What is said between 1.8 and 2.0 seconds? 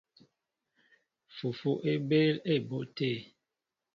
é